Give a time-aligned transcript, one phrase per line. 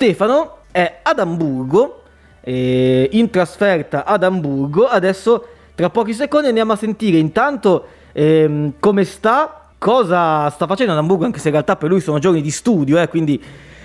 [0.00, 2.04] Stefano è ad Amburgo,
[2.40, 4.86] eh, in trasferta ad Amburgo.
[4.86, 10.98] Adesso, tra pochi secondi, andiamo a sentire intanto ehm, come sta, cosa sta facendo ad
[10.98, 13.42] Amburgo, anche se in realtà per lui sono giorni di studio, eh, quindi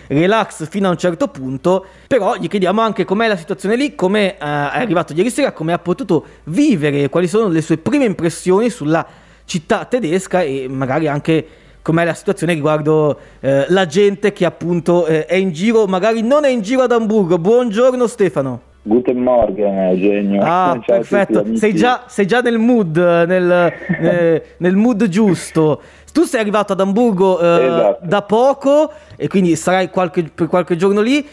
[0.07, 4.35] relax fino a un certo punto, però gli chiediamo anche com'è la situazione lì, come
[4.35, 8.69] eh, è arrivato ieri sera, come ha potuto vivere, quali sono le sue prime impressioni
[8.69, 9.05] sulla
[9.43, 11.45] città tedesca e magari anche
[11.85, 16.43] com'è la situazione riguardo eh, la gente che appunto eh, è in giro, magari non
[16.43, 17.37] è in giro ad Amburgo.
[17.37, 18.61] Buongiorno Stefano.
[18.81, 20.41] Guten Morgen, Eugenio.
[20.41, 21.45] Ah, Ciao perfetto.
[21.55, 25.79] Sei già, sei già, nel mood, nel, eh, nel mood giusto.
[26.11, 27.99] Tu sei arrivato ad Amburgo eh, esatto.
[28.01, 31.23] da poco e quindi sarai qualche, per qualche giorno lì.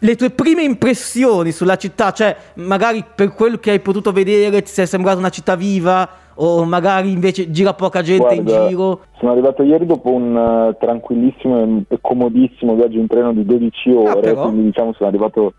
[0.00, 4.72] Le tue prime impressioni sulla città, cioè magari per quello che hai potuto vedere ti
[4.72, 9.00] sei sembrata una città viva o magari invece gira poca gente Guarda, in giro?
[9.18, 14.30] Sono arrivato ieri dopo un uh, tranquillissimo e comodissimo viaggio in treno di 12 ore,
[14.30, 15.54] ah, quindi diciamo sono arrivato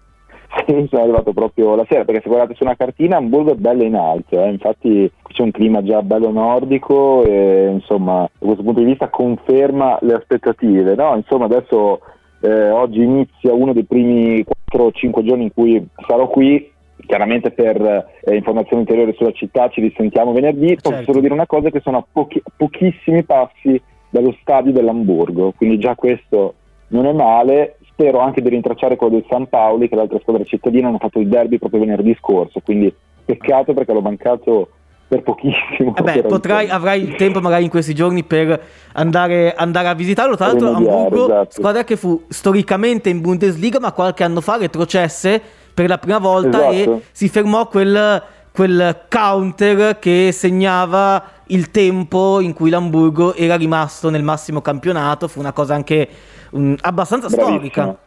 [0.66, 3.84] sì, sono arrivato proprio la sera perché se guardate su una cartina Hamburgo è bella
[3.84, 4.50] in alto, eh.
[4.50, 9.98] infatti c'è un clima già bello nordico e insomma da questo punto di vista conferma
[10.02, 10.96] le aspettative.
[10.96, 11.16] No?
[11.16, 12.02] Insomma adesso
[12.42, 16.72] eh, oggi inizia uno dei primi 4-5 giorni in cui sarò qui
[17.06, 17.82] chiaramente per
[18.24, 21.12] eh, informazioni ulteriori sulla città ci risentiamo venerdì, posso certo.
[21.12, 25.96] solo dire una cosa che sono a pochi, pochissimi passi dallo stadio dell'Hamburgo, quindi già
[25.96, 26.56] questo
[26.90, 30.88] non è male, spero anche di rintracciare quello del San Paoli, che l'altra squadra cittadina
[30.88, 32.94] hanno fatto il derby proprio venerdì scorso, quindi
[33.26, 34.70] peccato perché l'ho mancato
[35.08, 35.96] per pochissimo.
[35.96, 38.60] Eh beh, potrai, avrai il tempo magari in questi giorni per
[38.94, 40.36] andare, andare a visitarlo.
[40.36, 41.52] Tra l'altro, Hamburgo, esatto.
[41.52, 45.42] squadra che fu storicamente in Bundesliga, ma qualche anno fa retrocesse
[45.74, 46.98] per la prima volta esatto.
[46.98, 48.22] e si fermò quel,
[48.52, 55.28] quel counter che segnava il tempo in cui l'Hamburgo era rimasto nel massimo campionato.
[55.28, 56.08] Fu una cosa anche
[56.52, 57.56] um, abbastanza Bravissimo.
[57.56, 57.98] storica.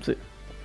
[0.00, 0.16] Sì.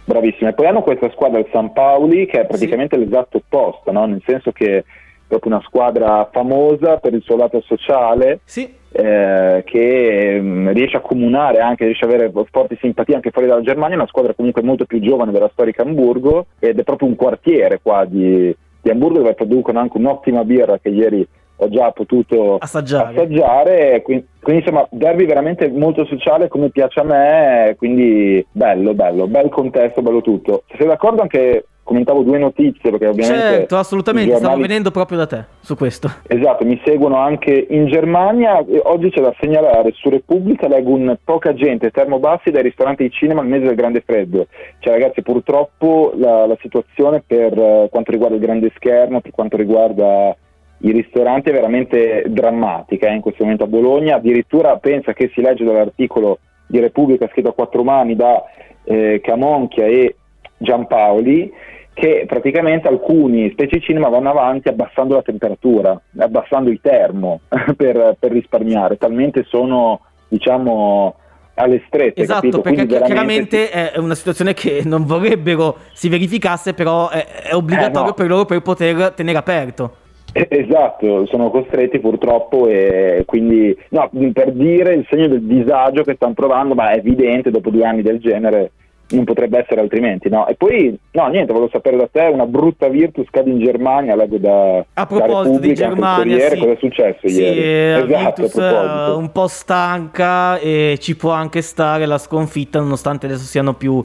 [0.05, 0.49] Bravissimo.
[0.49, 3.03] E poi hanno questa squadra, il San Paoli, che è praticamente sì.
[3.03, 4.05] l'esatto opposto, no?
[4.05, 4.83] nel senso che è
[5.27, 8.39] proprio una squadra famosa per il suo lato sociale.
[8.45, 8.78] Sì.
[8.91, 13.47] Eh, che mh, mm, riesce a comunare anche, riesce ad avere forti simpatie anche fuori
[13.47, 17.16] dalla Germania, una squadra comunque molto più giovane della storica Hamburgo ed è proprio un
[17.16, 21.28] quartiere qua di, di Hamburgo dove producono anche un'ottima birra che ieri
[21.62, 27.03] ho già potuto assaggiare, assaggiare quindi, quindi, insomma derby veramente molto sociale come piace a
[27.03, 30.64] me quindi bello bello bel contesto bello tutto.
[30.68, 34.52] Se sei d'accordo anche commentavo due notizie perché ovviamente certo assolutamente giornali...
[34.53, 36.09] stavo venendo proprio da te su questo.
[36.28, 38.64] Esatto mi seguono anche in Germania.
[38.84, 43.41] Oggi c'è da segnalare su Repubblica leggo un poca gente termobassi dai ristoranti di cinema
[43.41, 44.47] al mese del grande freddo
[44.80, 49.58] cioè ragazzi purtroppo la, la situazione per uh, quanto riguarda il grande schermo per quanto
[49.58, 50.36] riguarda
[50.79, 55.41] i ristoranti è veramente drammatica eh, in questo momento a Bologna, addirittura pensa che si
[55.41, 58.44] legge dall'articolo di Repubblica scritto a quattro mani da
[58.84, 60.16] eh, Camonchia e
[60.57, 61.51] Giampaoli
[61.94, 67.41] che praticamente alcuni specie cinema vanno avanti abbassando la temperatura, abbassando il termo
[67.75, 71.16] per, per risparmiare, talmente sono diciamo
[71.56, 72.22] alle strette.
[72.22, 72.61] Esatto, capito?
[72.61, 73.72] perché Quindi chiaramente si...
[73.72, 78.13] è una situazione che non vorrebbero si verificasse, però è, è obbligatorio eh, no.
[78.13, 79.96] per loro per poter tenere aperto.
[80.31, 86.16] Eh, esatto, sono costretti purtroppo e quindi no, per dire il segno del disagio che
[86.16, 88.72] stanno provando, ma è evidente dopo due anni del genere
[89.12, 90.47] non potrebbe essere altrimenti, no?
[90.47, 94.38] E poi, no, niente, volevo sapere da te, una brutta Virtus cade in Germania, leggo
[94.38, 96.57] da A proposito da di Germania, sì.
[96.57, 97.59] cosa è successo sì, ieri?
[97.59, 103.25] Eh, esatto, Virtus uh, un po' stanca e ci può anche stare la sconfitta nonostante
[103.25, 104.03] adesso siano più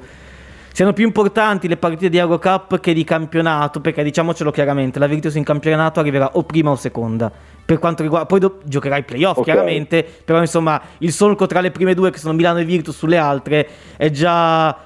[0.74, 5.36] siano più importanti le partite di Eurocup che di campionato, perché diciamocelo chiaramente, la Virtus
[5.36, 7.30] in campionato arriverà o prima o seconda.
[7.64, 9.52] Per quanto riguarda, poi do- giocherà i playoff okay.
[9.54, 13.18] chiaramente, però insomma il solco tra le prime due che sono Milano e Virtus sulle
[13.18, 14.76] altre è già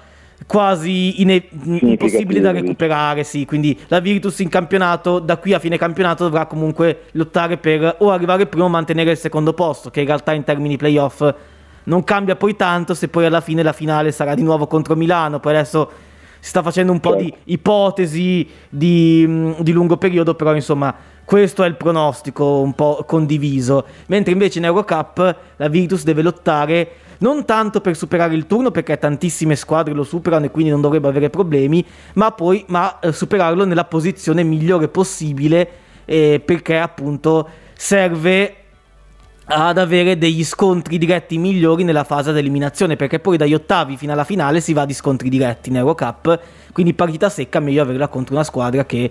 [0.46, 5.78] quasi ine- impossibile da recuperare, sì, quindi la Virtus in campionato da qui a fine
[5.78, 10.06] campionato dovrà comunque lottare per o arrivare prima o mantenere il secondo posto, che in
[10.06, 11.34] realtà in termini playoff
[11.88, 15.40] non cambia poi tanto se poi alla fine la finale sarà di nuovo contro Milano.
[15.40, 15.90] Poi adesso
[16.38, 17.38] si sta facendo un po' di certo.
[17.46, 20.94] ipotesi di, mm, di, lungo periodo, però insomma
[21.24, 23.84] questo è il pronostico un po' condiviso.
[24.06, 28.96] Mentre invece in Eurocup la Virtus deve lottare non tanto per superare il turno, perché
[28.98, 33.64] tantissime squadre lo superano e quindi non dovrebbe avere problemi, ma poi ma, eh, superarlo
[33.64, 35.68] nella posizione migliore possibile,
[36.04, 38.57] eh, perché appunto serve
[39.48, 44.12] ad avere degli scontri diretti migliori nella fase di eliminazione perché poi dagli ottavi fino
[44.12, 46.38] alla finale si va di scontri diretti in Eurocup
[46.72, 49.10] quindi partita secca meglio averla contro una squadra che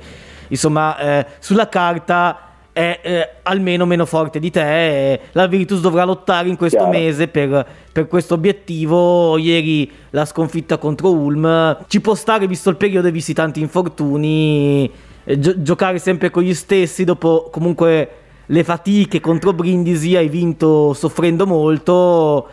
[0.49, 2.41] insomma eh, sulla carta
[2.77, 5.19] è eh, almeno meno forte di te.
[5.31, 6.91] La Virtus dovrà lottare in questo Chiaro.
[6.91, 9.35] mese per, per questo obiettivo.
[9.39, 14.91] Ieri la sconfitta contro Ulm ci può stare, visto il periodo e visti tanti infortuni,
[15.23, 18.09] eh, gio- giocare sempre con gli stessi dopo comunque
[18.47, 20.15] le fatiche contro Brindisi.
[20.15, 22.47] Hai vinto soffrendo molto.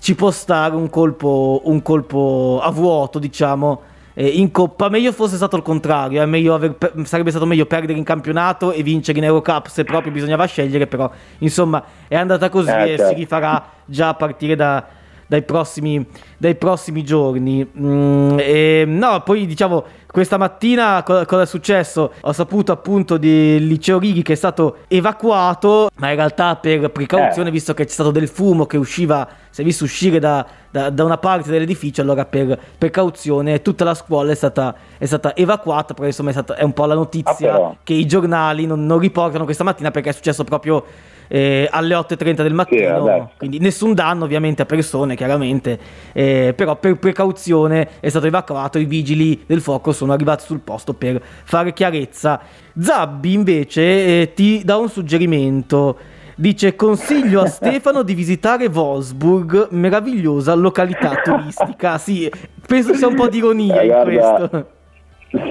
[0.00, 3.82] Ci può stare un colpo, un colpo a vuoto, diciamo
[4.14, 4.88] eh, in Coppa.
[4.88, 9.18] Meglio fosse stato il contrario, eh, aver, sarebbe stato meglio perdere in campionato e vincere
[9.18, 13.08] in Eurocup se proprio bisognava scegliere, però insomma è andata così eh, e certo.
[13.08, 14.86] si rifarà già a partire da,
[15.30, 16.04] dai, prossimi,
[16.36, 17.64] dai prossimi giorni.
[17.78, 22.14] Mm, e, no, poi diciamo questa mattina cosa, cosa, è successo?
[22.22, 27.48] Ho saputo appunto del liceo Righi che è stato evacuato, ma in realtà per precauzione,
[27.48, 27.52] eh.
[27.52, 31.04] visto che c'è stato del fumo che usciva, si è visto uscire da, da, da
[31.04, 36.08] una parte dell'edificio, allora per precauzione tutta la scuola è stata, è stata evacuata, però
[36.08, 39.44] insomma è, stata, è, un po' la notizia ah, che i giornali non, non riportano
[39.44, 40.84] questa mattina perché è successo proprio
[41.32, 45.78] eh, alle 8.30 del mattino, sì, quindi nessun danno ovviamente a persone chiaramente,
[46.12, 50.92] eh, però per precauzione è stato evacuato, i vigili del fuoco sono arrivati sul posto
[50.92, 52.40] per fare chiarezza.
[52.76, 53.82] Zabbi invece
[54.22, 55.96] eh, ti dà un suggerimento.
[56.34, 61.96] Dice consiglio a Stefano di visitare Wolfsburg, meravigliosa località turistica.
[61.98, 62.28] Sì,
[62.66, 64.66] penso sia un po' di ironia eh, in questo.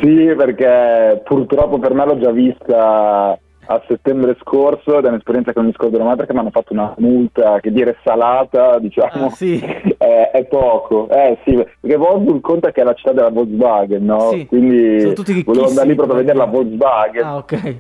[0.02, 3.40] Sì, perché purtroppo per me l'ho già vista
[3.71, 6.95] a settembre scorso è un'esperienza che non mi scorderò mai perché mi hanno fatto una
[6.98, 9.60] multa che dire salata diciamo ah, sì.
[9.60, 14.31] è, è, poco eh sì perché Wolfsburg conta che è la città della Volkswagen no?
[14.31, 14.48] Sì.
[14.48, 15.13] quindi
[15.44, 17.75] volevo andare lì proprio a vedere la Volkswagen ah ok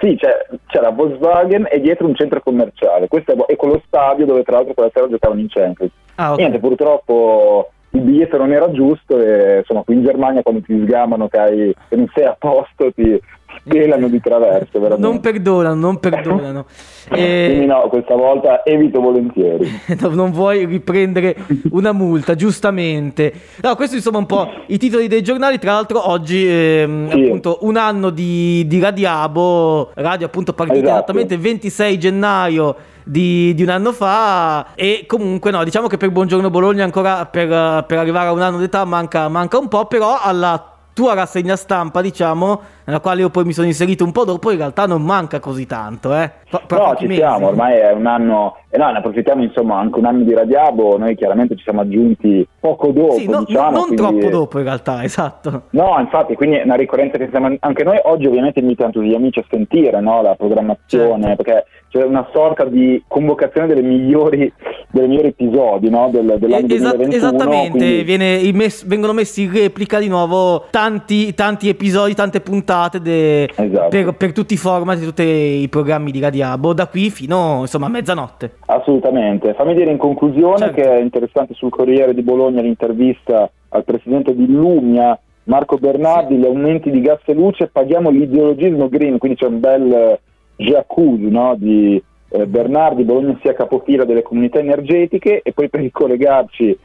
[0.00, 3.08] sì, c'è, c'è, la Volkswagen e dietro un centro commerciale.
[3.08, 5.92] Questo è, è quello stadio dove tra l'altro quella sera giocavano in Champions.
[6.14, 6.44] Ah, okay.
[6.44, 11.28] Niente, purtroppo il biglietto non era giusto e insomma qui in Germania quando ti sgamano
[11.28, 13.20] che, hai, che non sei a posto ti,
[13.62, 14.78] pelano di traverso.
[14.78, 15.06] Veramente.
[15.06, 16.66] Non perdonano, non perdonano.
[17.10, 17.46] e...
[17.48, 19.70] Quindi no, questa volta evito volentieri.
[20.10, 21.36] non vuoi riprendere
[21.70, 23.32] una multa, giustamente.
[23.62, 25.58] No, questo insomma un po' i titoli dei giornali.
[25.58, 27.22] Tra l'altro oggi ehm, sì.
[27.22, 30.94] appunto un anno di, di Radiabo, radio appunto partita esatto.
[30.94, 32.76] esattamente il 26 gennaio.
[33.04, 37.48] Di, di, un anno fa e comunque no diciamo che per Buongiorno Bologna ancora per,
[37.84, 42.00] per arrivare a un anno d'età manca, manca un po' però alla tua rassegna stampa,
[42.00, 45.38] diciamo, nella quale io poi mi sono inserito un po' dopo, in realtà non manca
[45.40, 46.30] così tanto, eh.
[46.50, 47.20] P- no, ci mesi.
[47.20, 50.34] siamo, ormai è un anno, e eh no, ne approfittiamo insomma anche un anno di
[50.34, 53.96] Radiabo, noi chiaramente ci siamo aggiunti poco dopo, sì, no, diciamo, non quindi...
[53.96, 55.62] troppo dopo in realtà, esatto.
[55.70, 59.14] No, infatti, quindi è una ricorrenza che siamo anche noi, oggi ovviamente invitiamo tutti gli
[59.14, 61.42] amici a sentire no, la programmazione, certo.
[61.42, 64.52] perché c'è una sorta di convocazione delle migliori,
[64.88, 67.14] dei migliori episodi no, del, dell'anno Esat- 2021.
[67.14, 68.52] Esattamente, quindi...
[68.54, 73.88] mess- vengono messi in replica di nuovo tanti, tanti episodi, tante puntate de- esatto.
[73.88, 77.90] per, per, tutti i format, tutti i programmi di Radiabo, da qui fino insomma, a
[77.90, 78.56] mezzanotte.
[78.66, 79.54] Assolutamente.
[79.54, 80.74] Fammi dire in conclusione certo.
[80.74, 86.40] che è interessante sul Corriere di Bologna l'intervista al presidente di Lumia, Marco Bernardi, sì.
[86.40, 90.18] gli aumenti di gas e luce, paghiamo l'ideologismo green, quindi c'è un bel
[90.56, 91.54] Giacusi no?
[91.56, 96.78] di eh, Bernardi, Bologna sia capofila delle comunità energetiche e poi per ricollegarci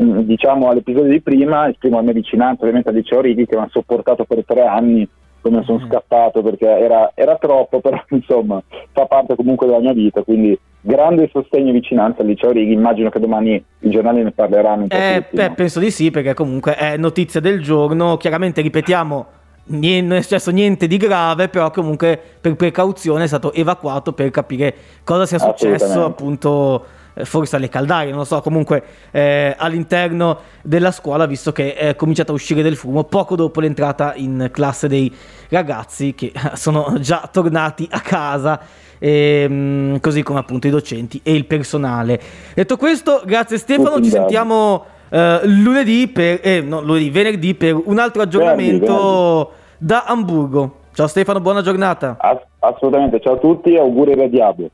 [0.00, 3.62] mm, diciamo all'episodio di prima esprimo la mia vicinanza ovviamente a Liceo Righi che mi
[3.62, 5.08] ha sopportato per tre anni
[5.42, 5.88] come sono mm.
[5.88, 8.62] scappato perché era, era, troppo però insomma
[8.92, 13.10] fa parte comunque della mia vita quindi grande sostegno e vicinanza al Liceo Righi immagino
[13.10, 15.54] che domani i giornali ne parleranno eh, tutti, beh, no?
[15.54, 19.26] penso di sì perché comunque è notizia del giorno chiaramente ripetiamo
[19.64, 24.28] Niente, non è successo niente di grave, però comunque per precauzione è stato evacuato per
[24.30, 24.74] capire
[25.04, 26.84] cosa sia successo appunto
[27.24, 32.32] forse alle caldaie, non lo so, comunque eh, all'interno della scuola, visto che è cominciato
[32.32, 35.12] a uscire del fumo poco dopo l'entrata in classe dei
[35.48, 38.60] ragazzi che sono già tornati a casa.
[38.98, 42.20] E, ehm, così come appunto i docenti e il personale.
[42.54, 47.98] Detto questo, grazie Stefano, ci sentiamo uh, lunedì per, eh, no, lunedì, venerdì per un
[47.98, 50.76] altro aggiornamento venerdì, da Hamburgo.
[50.94, 52.16] Ciao Stefano, buona giornata.
[52.18, 54.70] Ass- assolutamente, ciao a tutti e auguri a Diablo.